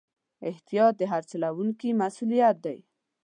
احتیاط 0.49 0.93
د 0.97 1.03
هر 1.11 1.21
چلوونکي 1.31 1.89
مسؤلیت 2.01 2.57
دی. 2.65 2.77